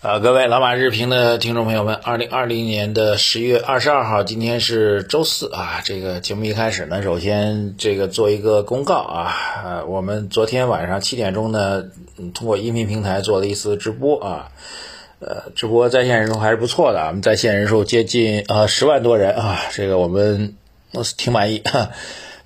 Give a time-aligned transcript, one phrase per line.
[0.00, 5.80] 呃，各位老马日评的听众朋友们，二零二零年的十月二十二号，今天是周四啊。
[5.84, 9.34] 这个节目一开始呢，首先这个做一个公告啊，
[9.64, 11.82] 呃，我们昨天晚上七点钟呢，
[12.32, 14.52] 通过音频平台做了一次直播啊，
[15.18, 20.54] 呃，直播在线人数还是不错的，我们在线人数接近呃十万多人啊，这个我们
[21.16, 21.64] 挺满意。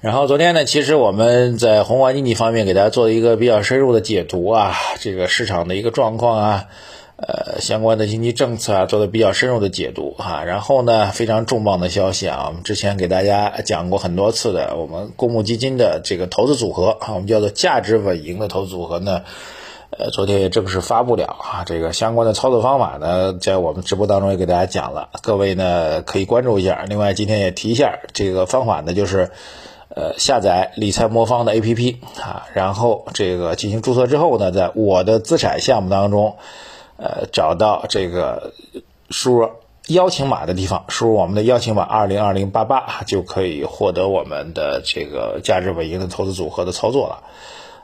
[0.01, 6.65] 然后昨天呢，其实我们在宏观经济方面给大家做了一个比较深入的解读啊，这个市场的一个状况啊。
[7.25, 10.43] 呃，相关的经济政策啊，做的比较深入的解读哈。
[10.43, 19.23] 然后呢，非常重磅的消息啊，我们之前给大家讲过很多次的，我们公募基金的这个投资组合啊，我们叫做价值稳赢的投资组合呢，
[19.91, 21.63] 呃，昨天也正式发布了啊。
[21.65, 26.85] 这个相关的操作方法呢，在我们直播当中也给大家讲了，各位呢可以关注一下。
[26.89, 29.31] 另外，今天也提一下这个方法呢，就是
[29.95, 36.35] 呃，下载理财魔方的 APP 啊，然后这个进行注册之后呢，在我的资产项目当中。
[37.03, 38.53] 呃，找到这个
[39.11, 39.51] 输入
[39.89, 47.25] 邀请码的地方，输入我们的邀请码二零二零八八，就可以获得我们的这个价值稳赢的投资组合的操作了。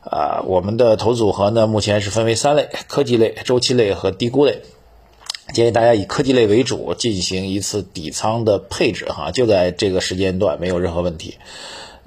[0.09, 4.63] 啊，我们的投资组合呢，目前是分为三类：科技类、周期类和低估类。
[5.53, 11.39] 建议大家以科技类为主，进行一次底仓的配置哈，就在这个时间段，没有任何问题。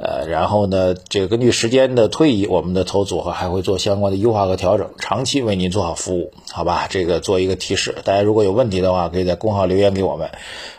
[0.04, 6.88] 呃，然后呢，这个根据时间的推移，我们的投组合还会做相关的优化和调整，长期为您做好服务，好吧？
[6.90, 10.32] 这个做一个提示，大家如果有问题的话，可以在公号留言给我们。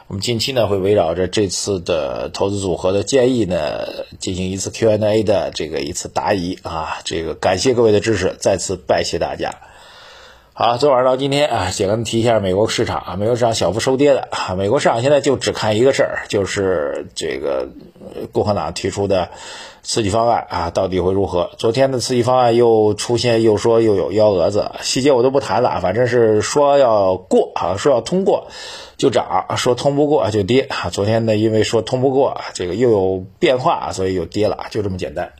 [0.08, 3.86] 我们近期呢会围绕着这次的投资组合的建议呢，
[4.18, 6.98] 进行一次 Q&A 的这个一次答疑啊。
[7.04, 9.54] 这个感谢各位的支持，再次拜谢大家。
[10.64, 14.54] 好，昨晚到今天啊，简单提一下美国市场啊，美国市场小幅收跌的啊。
[14.54, 17.66] 美国市场现在就只看一个事儿，就是这个
[18.30, 19.30] 共和党提出的
[19.82, 21.50] 刺激方案啊，到底会如何？
[21.58, 28.46] 昨天的刺激方案又出现，又说又有幺蛾子，细节我都不谈了，反正是说要过啊，说要通过
[28.96, 30.90] 就涨，说通不过就跌啊。
[30.90, 35.32] 昨天呢，因为说通不过，这个又有变化，所以又跌了，就这么简单。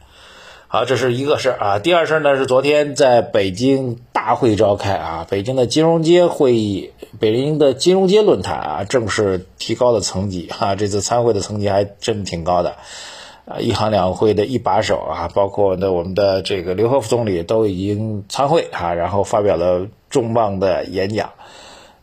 [0.66, 1.78] 好，这是一个事儿啊。
[1.78, 10.77] 第二事儿呢是昨天在北京大会召开啊，北京的金融街会议，北京的金融街论坛啊，正式提高了层级哈。
[10.77, 12.77] 这次参会的层级还真挺高的
[13.47, 21.31] 啊，一行两会的一把手啊，包括的我们的这个刘鹤副总理都已经参会啊，然后发表了重磅的演讲。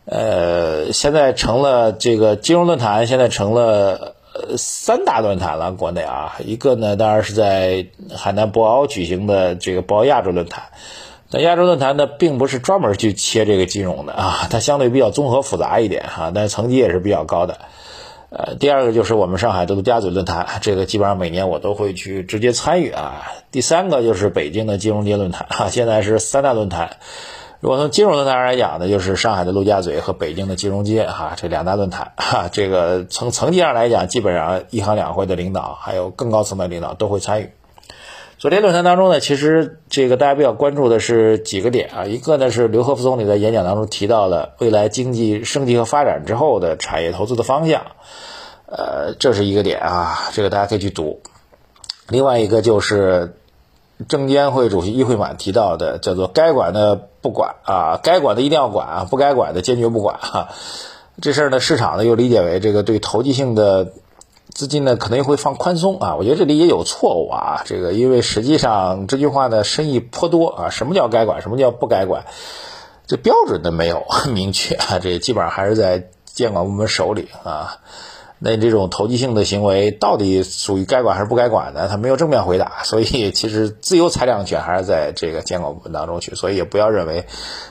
[0.04, 4.16] 呃，现在成了这个金融论坛，现在成了。
[4.56, 10.64] 三大论坛了，国内啊，一个呢，当然是在海南博鳌举行的这个博鳌亚洲论坛。
[11.32, 17.58] 那亚洲论坛呢，并不是专门去切这个金融的啊，它相对比较综合复杂一点哈，但是层级也是比较高的。
[18.30, 23.22] 呃，第二个就是我们上海的陆家嘴论坛，这个基本上每年我都会去直接参与啊。
[23.50, 26.96] 第三个就是北京的金融街论坛哈，现在是三大论坛。
[27.60, 37.50] 如果从金融论坛来讲呢，就是上海的陆家嘴和北京的金融街哈，这两大论坛哈，这个从层级上来讲，基本上一行两会的领导还有更高层的领导都会参与。
[38.40, 47.82] 昨天论坛当中呢，其实这个大家比较关注的是几个点啊，一个呢是刘鹤副总理在演讲当中提到了未来经济升级和发展之后的产业投资的方向，
[48.64, 51.20] 呃，这是一个点啊，这个大家可以去读。
[52.08, 53.36] 另外一个就是。
[54.08, 60.48] 证监会主席易会满提到的叫做该管的不管啊，该管的一定要管啊，不该管的坚决不管哈。
[61.20, 63.92] 这事儿呢，市场呢又理解为这个对投机性的
[64.52, 66.16] 资金呢可能也会放宽松啊。
[66.16, 70.70] 我觉得这里也有错误啊，这个因为实际上这句话呢深意颇多啊。
[70.70, 71.42] 什么叫该管？
[71.42, 72.24] 什么叫不该管？
[73.06, 77.78] 这标准的没有 明确啊，这基本上还是在监管部门手里啊。
[78.42, 81.88] 那这种投机性的行为到底属于该管还是不该管的？
[81.88, 87.26] 他没有正面回答，所以其实自由裁量权还是在这个监管部门当中去，所以也不要认为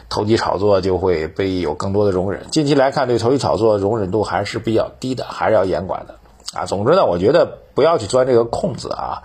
[0.09, 2.45] 投机炒作就会被有更多的容忍。
[2.51, 6.19] 近期来看，对投机炒作容忍度还是比较低的，还是要严管的
[6.53, 6.65] 啊。
[6.65, 9.23] 总之呢，我觉得不要去钻这个空子啊。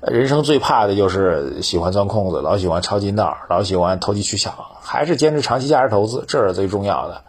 [0.00, 7.22] 人生最怕的就是喜欢钻空子，老喜欢抄近道，老喜欢投机取巧，还是坚持长期价值投资，这是最重要的，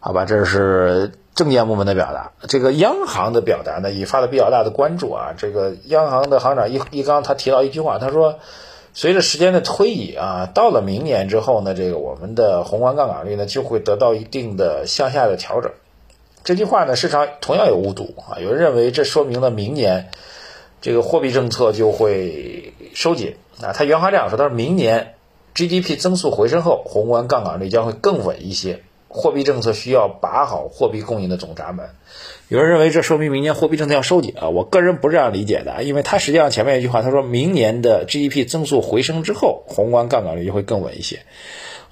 [0.00, 0.24] 好吧？
[0.24, 1.12] 这是。
[1.36, 5.34] 证监部门的表达，这个央行的表达呢，引发了比较大的关注啊。
[5.36, 8.36] 这个央行的行长易易纲他提到一句话，他说，
[8.94, 15.72] 随着时间的推移啊，到了明年之后呢，这个我们的宏观杠杆率呢就会得到一定的向下的调整。
[16.46, 20.10] 这句话呢，市场同样有误读啊，有人认为这说明了明年
[20.80, 23.72] 这个货币政策就会收紧啊。
[23.72, 25.14] 他原话这样说，他说明年
[25.56, 28.78] GDP 增速回升后，宏观杠杆率将会更稳一些。
[29.08, 31.88] 货币政策需要把好货币供应的总闸门。
[32.46, 41.22] 有人认为这说明明年货币政策要收紧啊，我个人不是这样理解的，因为他实际上前面一句话，他说明年的 GDP 增速回升之后，宏观杠杆率就会更稳一些。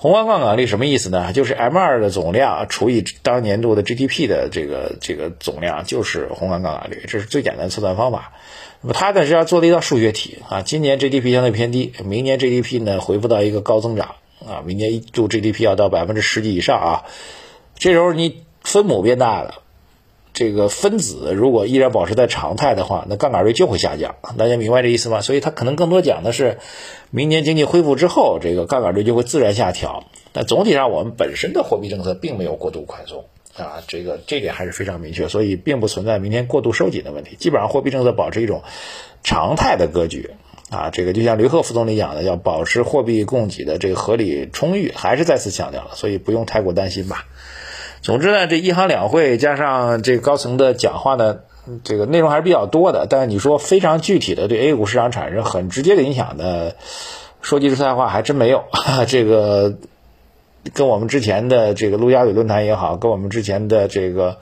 [0.05, 1.33] 宏观杠杆率什么意思呢？
[1.33, 8.35] 就是 M2 的总量除以当年度的 GDP 的这个这个总量，就是宏观杠杆率，这是最简单的测算方法。
[8.83, 14.17] 那么它呢是要做的一道数学题啊，今年 GDP 相对偏低，明年 GDP 呢回复到一个高增长
[14.47, 17.05] 啊，明年一度 GDP 要到百分之十几以上啊，
[17.79, 19.63] 这时候你分母变大了。
[20.35, 24.17] 这个分子如果依然保持在常态的话，那杠杆率就会下降。
[24.37, 25.21] 大家明白这意思吗？
[25.21, 26.59] 所以它可能更多讲的是，
[27.11, 30.05] 明年经济恢复之后，这个杠杆率就会自然下调。
[30.33, 33.27] 但总体上，我们本身的货币政策并没有过度宽松
[33.57, 37.37] 啊，这个这点还是非常明确，所以并不存在明天过度收紧的问题。
[37.37, 38.65] 基本上货币政策保持一种
[39.23, 40.31] 常态的格局
[40.71, 47.27] 啊，这个就像吕鹤副总理讲的，要保持货币供给的这个合理充裕，还是再次强调了，所以不用太过担心吧。
[48.05, 51.39] 总之呢，这一行两会加上这个高层的讲话呢，
[51.85, 53.07] 这个内容还是比较多的。
[53.09, 56.77] 但是你说非常具体的对 A 股市场产生很直接的影响的，
[57.41, 58.65] 说句实在话，还真没有。
[59.09, 59.79] 这个
[60.75, 64.37] 跟我们之前的这个陆家嘴论坛也好，跟我们之前的这个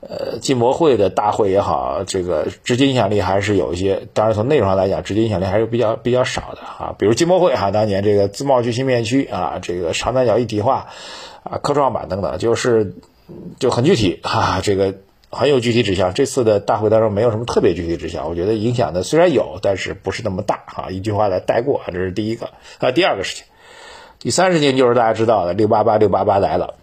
[0.00, 4.06] 呃进博会的大会也好，这个直接影响力还是有一些。
[4.12, 6.94] 当然从内容上来讲，直接影响力还是比较比较少的啊。
[6.98, 10.88] 比如进博会哈，当年这个自贸区新片区啊，这个长三角一体化。
[11.44, 12.94] 啊，科创板等等，就是
[13.58, 14.96] 就很具体哈，这个
[15.30, 16.12] 很有具体指向。
[16.12, 20.90] 这次的大会当中没有什么特别具体指向，我觉得影响的虽然有，但是不是那么大哈。
[20.90, 22.50] 一句话来带过，这是第一个。
[22.80, 23.46] 啊，第二个事情，
[24.18, 26.74] 第三事情就是大家知道的六八八六八八来了。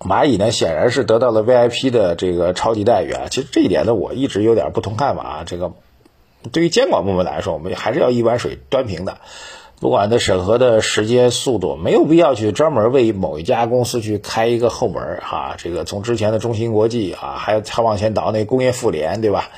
[0.00, 3.28] 蚂蚁呢，显然是得到了 VIP 的这个超级待遇啊。
[3.30, 5.44] 其实这一点呢，我一直有点不同看法啊。
[5.46, 5.72] 这个
[6.52, 9.18] 对于监管部门来说，我们还是要一碗水端平的。
[9.80, 15.54] 不管它审核的时间、速度，没有必要去专门为某一家公司去开一个后门哈。
[15.56, 19.50] 这个从之前的中芯国际啊，还还往前倒那工业妇联，对吧？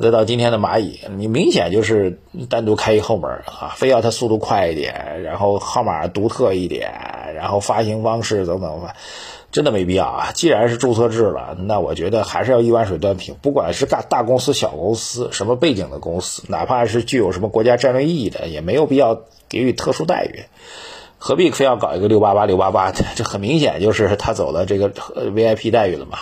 [0.00, 2.18] 再到今天的蚂蚁，你明显就是
[2.48, 6.90] 单独开一后门啊，非要它速度快一点，然后号码独特一点，
[7.36, 8.96] 然后发行方式等等吧。
[9.52, 10.32] 真的没必要啊！
[10.32, 13.36] 既然是注册制了，那我觉得还是要一碗水端平。
[13.42, 19.20] 不管是大大公司、小公司，什么背景的公司，哪怕是具有什么国家战略意义的，也没有必要
[19.50, 20.44] 给予特殊待遇。
[21.18, 22.92] 何必非要搞一个六八八六八八？
[22.92, 26.18] 这很明显就是他走了这个 VIP 待遇了嘛？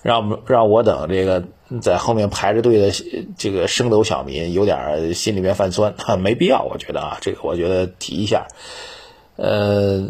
[0.00, 1.44] 让让我等这个
[1.82, 2.90] 在后面排着队的
[3.36, 6.62] 这个升斗小民有点心里面犯酸， 没必要。
[6.62, 8.48] 我觉得啊，这个我觉得提一下，
[9.36, 10.08] 呃。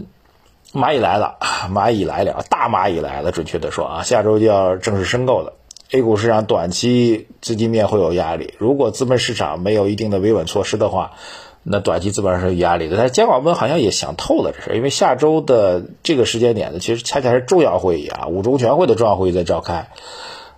[0.73, 1.37] 蚂蚁来了，
[1.73, 3.33] 蚂蚁来了，大蚂蚁来了。
[3.33, 5.55] 准确的说啊，下周就要正式申购了。
[5.93, 11.13] A 股市场短期资金面会有压力，如果资本市场没有一定的维稳措施的话，
[11.65, 12.97] 那短期资本上是有压力的。
[12.97, 19.89] 但是监管部门好像也想透了这事，因为下周的这个时间点呢，其实恰恰是重要会议啊，五中全会的重要会议在召开。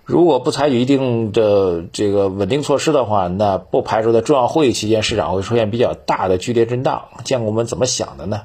[0.05, 7.05] 如果不采取一定的这个稳定措施的话，那不排除在重要会议期间市场会出现比较大的剧烈震荡。
[7.23, 8.41] 监管部门怎么想的呢？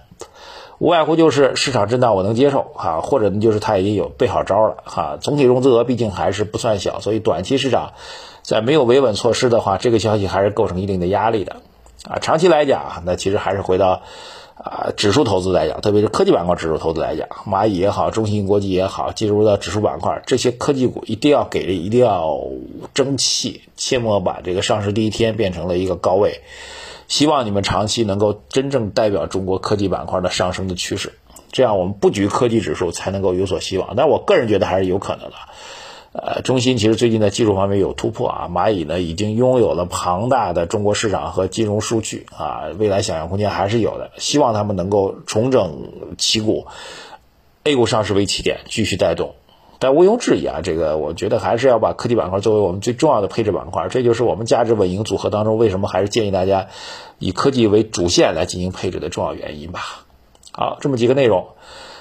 [0.79, 5.19] 无外乎就是市场震荡我能接受哈，或者呢就是他已经有备好招了哈。
[5.21, 7.95] 总体融资额毕竟还是不算小，所以短期市场
[8.43, 11.57] 在没有维稳措施的话，这个消息还是构成一定的压力的
[12.09, 12.19] 啊。
[12.21, 14.03] 长期来讲，那其实还是回到
[14.57, 22.41] 啊指数投资来讲，特别是科技板块指数投资来讲，蚂蚁也好，中芯国际也好，进入到指数板块，这些科技股一定要给力，一定要
[22.95, 26.41] 争气，切莫把这个上市第一天变成了一个高位。
[27.09, 31.15] 希望你们长期能够真正代表中国科技板块的上升的趋势，
[31.51, 33.97] 这样我们布局科技指数才能够有所希望。
[33.97, 35.35] 但我个人觉得还是有可能的。
[36.11, 44.11] 呃，中芯其实最近在技术方面有突破啊，蚂蚁呢已经拥有了庞大的中国市场和金融数据啊，未来想象空间还是有的。
[44.17, 46.67] 希望他们能够重整旗鼓
[47.65, 49.35] ，A 股上市为起点，继续带动。
[49.81, 56.67] 但毋庸置疑啊，这个我觉得还是要把科技板块作为我们最重要的配置板块，这就是我们价值稳赢组合当中为什么还是建议大家
[57.19, 60.05] 以科技为主线来进行配置的重要原因吧。
[60.51, 61.47] 好，这么几个内容，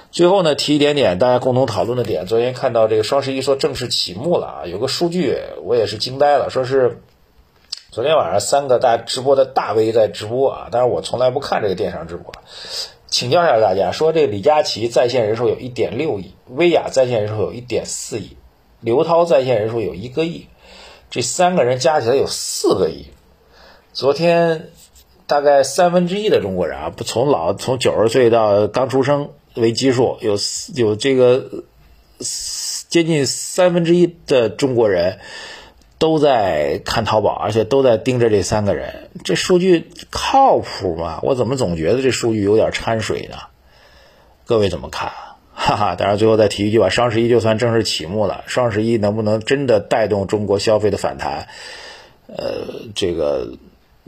[0.10, 2.26] 最后呢提一点点大家共同讨论的点。
[2.26, 7.04] 昨天看到这个双十一说正式启幕了啊，有个数据我也是惊呆了，说是
[7.92, 12.34] 昨天晚上三个大直播的大 V 在直播啊，但是我从来不看这个电商直播。
[13.10, 18.38] 请教一下大家，说这个李佳琦在线人数有1.6亿，薇娅在线人数有1.4亿，
[18.82, 20.48] 刘涛在线人数有一个亿，
[21.10, 23.06] 这三个人加起来有四个亿。
[23.94, 24.70] 昨天
[25.26, 30.36] 大概三分之一的中国人啊，不从老从九十岁到刚出生为基数，有
[30.76, 31.64] 有这个
[32.90, 35.20] 接近三分之一的中国人。
[36.00, 41.20] 都在看淘宝，而且都在盯着这三个人，这数据靠谱吗？
[41.24, 43.38] 我怎么总觉得这数据有点掺水呢？
[44.46, 45.12] 各位怎么看？
[45.54, 51.48] 哈哈，当然最后再提一句吧，双十一就算正式启幕了，双十一能不能真的带动中国消费的反弹？
[52.28, 53.58] 呃，这个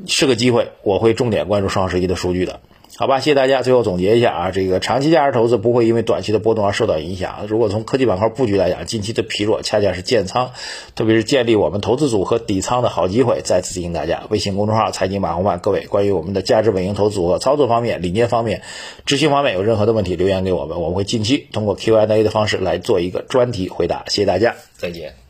[0.06, 2.60] 是个机会，我会重点关注双十一的数据的。
[3.00, 3.62] 好吧，谢谢大家。
[3.62, 7.46] 最后总结一下啊，这个长期价值投资不会因为短期的波动而受到影响。
[7.48, 10.52] 如果从科技板块布局来讲，近期的疲弱恰恰是建仓，
[10.96, 13.40] 特别是建立我们投资组合底仓的好机会。
[13.42, 18.64] 再次提醒大家，微信公众号财经马红漫，各位关于我们的价值稳赢投资组合操作方面、理念方面、
[19.06, 24.04] 执行方面有任何的问题，留言给我们，我们会近期通过 Q&A 的方式来做一个专题回答。
[24.10, 25.29] 谢谢大家，再见。